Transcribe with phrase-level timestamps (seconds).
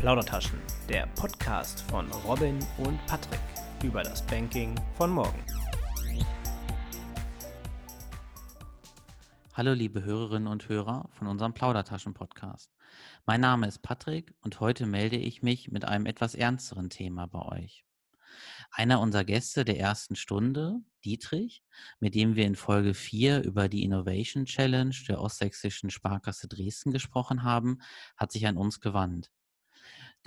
[0.00, 3.38] Plaudertaschen, der Podcast von Robin und Patrick
[3.84, 5.44] über das Banking von morgen.
[9.52, 12.72] Hallo liebe Hörerinnen und Hörer von unserem Plaudertaschen-Podcast.
[13.26, 17.42] Mein Name ist Patrick und heute melde ich mich mit einem etwas ernsteren Thema bei
[17.42, 17.84] euch.
[18.70, 21.62] Einer unserer Gäste der ersten Stunde, Dietrich,
[21.98, 27.42] mit dem wir in Folge 4 über die Innovation Challenge der Ostsächsischen Sparkasse Dresden gesprochen
[27.42, 27.82] haben,
[28.16, 29.30] hat sich an uns gewandt.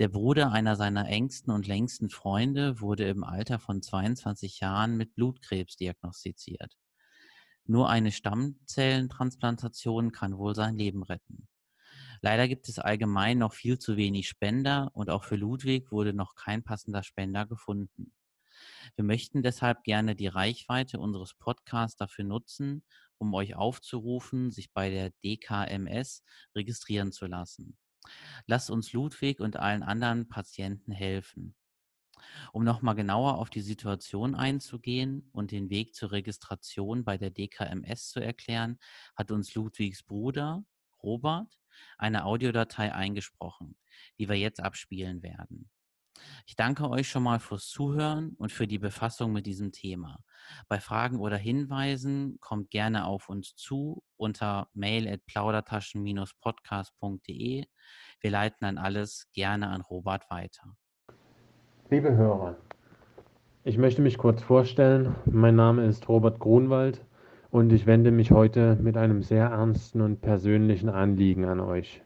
[0.00, 5.14] Der Bruder einer seiner engsten und längsten Freunde wurde im Alter von 22 Jahren mit
[5.14, 6.76] Blutkrebs diagnostiziert.
[7.64, 11.46] Nur eine Stammzellentransplantation kann wohl sein Leben retten.
[12.22, 16.34] Leider gibt es allgemein noch viel zu wenig Spender und auch für Ludwig wurde noch
[16.34, 18.12] kein passender Spender gefunden.
[18.96, 22.82] Wir möchten deshalb gerne die Reichweite unseres Podcasts dafür nutzen,
[23.18, 27.76] um euch aufzurufen, sich bei der DKMS registrieren zu lassen.
[28.46, 31.54] Lasst uns Ludwig und allen anderen Patienten helfen.
[32.52, 38.08] Um nochmal genauer auf die Situation einzugehen und den Weg zur Registration bei der DKMS
[38.10, 38.78] zu erklären,
[39.16, 40.64] hat uns Ludwigs Bruder
[41.02, 41.58] Robert
[41.98, 43.76] eine Audiodatei eingesprochen,
[44.18, 45.70] die wir jetzt abspielen werden.
[46.46, 50.18] Ich danke euch schon mal fürs Zuhören und für die Befassung mit diesem Thema.
[50.68, 57.64] Bei Fragen oder Hinweisen kommt gerne auf uns zu unter mail at plaudertaschen-podcast.de.
[58.20, 60.76] Wir leiten dann alles gerne an Robert weiter.
[61.90, 62.56] Liebe Hörer,
[63.62, 65.14] ich möchte mich kurz vorstellen.
[65.26, 67.04] Mein Name ist Robert Grunwald
[67.50, 72.02] und ich wende mich heute mit einem sehr ernsten und persönlichen Anliegen an euch.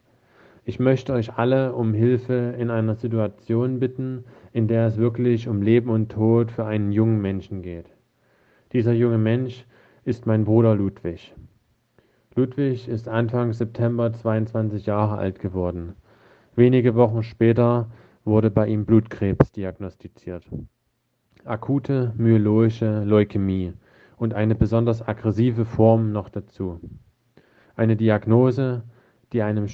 [0.68, 5.62] Ich möchte euch alle um Hilfe in einer Situation bitten, in der es wirklich um
[5.62, 7.86] Leben und Tod für einen jungen Menschen geht.
[8.74, 9.64] Dieser junge Mensch
[10.04, 11.34] ist mein Bruder Ludwig.
[12.34, 15.94] Ludwig ist Anfang September 22 Jahre alt geworden.
[16.54, 17.90] Wenige Wochen später
[18.26, 20.44] wurde bei ihm Blutkrebs diagnostiziert.
[21.46, 23.72] Akute myeloische Leukämie
[24.18, 26.78] und eine besonders aggressive Form noch dazu.
[27.74, 28.82] Eine Diagnose,
[29.32, 29.66] die einem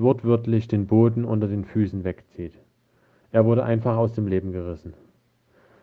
[0.00, 2.58] wortwörtlich den Boden unter den Füßen wegzieht.
[3.32, 4.94] Er wurde einfach aus dem Leben gerissen.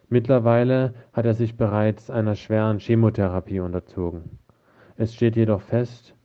[0.10, 4.40] Mittlerweile hat er sich bereits einer schweren Chemotherapie unterzogen.
[4.96, 6.16] Es steht jedoch fest,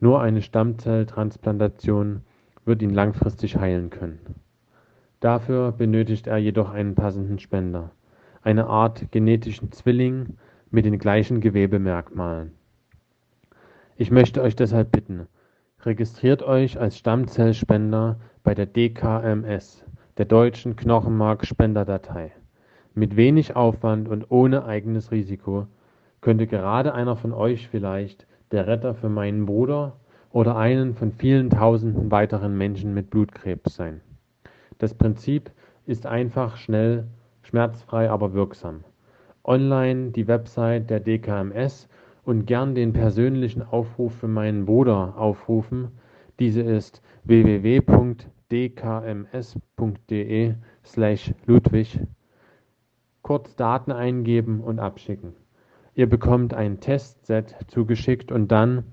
[0.00, 2.22] nur eine Stammzelltransplantation
[2.64, 4.20] wird ihn langfristig heilen können.
[5.20, 7.90] Dafür benötigt er jedoch einen passenden Spender,
[8.42, 10.36] eine Art genetischen Zwilling
[10.70, 12.52] mit den gleichen Gewebemerkmalen.
[13.96, 15.26] Ich möchte euch deshalb bitten,
[15.84, 19.84] Registriert euch als Stammzellspender bei der DKMS,
[20.16, 22.32] der Deutschen Knochenmark-Spenderdatei.
[22.94, 25.68] Mit wenig Aufwand und ohne eigenes Risiko
[26.20, 30.00] könnte gerade einer von euch vielleicht der Retter für meinen Bruder
[30.32, 34.00] oder einen von vielen tausenden weiteren Menschen mit Blutkrebs sein.
[34.78, 35.52] Das Prinzip
[35.86, 37.06] ist einfach, schnell,
[37.42, 38.82] schmerzfrei, aber wirksam.
[39.44, 41.88] Online die Website der DKMS
[42.28, 45.92] und gern den persönlichen Aufruf für meinen Bruder aufrufen.
[46.38, 48.24] Diese ist www.dkms.de
[50.84, 52.00] slash Ludwig.
[53.22, 55.32] Kurz Daten eingeben und abschicken.
[55.94, 58.84] Ihr bekommt ein Testset zugeschickt und dann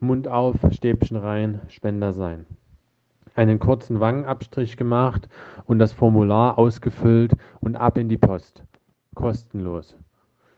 [0.00, 2.44] Mund auf, Stäbchen rein, Spender sein.
[3.36, 5.28] Einen kurzen Wangenabstrich gemacht
[5.64, 8.64] und das Formular ausgefüllt und ab in die Post.
[9.14, 9.96] Kostenlos.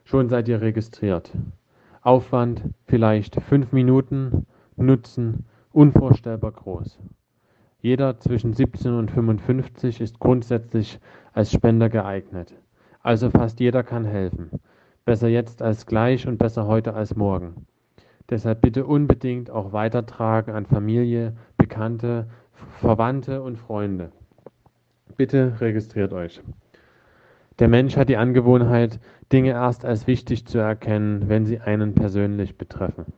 [0.04, 1.30] Schon seid ihr registriert.
[2.02, 4.46] Aufwand vielleicht fünf Minuten,
[4.76, 6.98] Nutzen unvorstellbar groß.
[7.80, 10.98] Jeder zwischen 17 und 55 ist grundsätzlich
[11.32, 12.54] als Spender geeignet.
[13.02, 14.50] Also fast jeder kann helfen.
[15.04, 17.66] Besser jetzt als gleich und besser heute als morgen.
[18.30, 22.28] Deshalb bitte unbedingt auch weitertragen an Familie, Bekannte,
[22.80, 24.10] Verwandte und Freunde.
[25.16, 26.40] Bitte registriert euch.
[27.58, 28.98] Der Mensch hat die Angewohnheit,
[29.32, 33.12] Dinge erst als wichtig zu erkennen, wenn sie einen persönlich betreffen.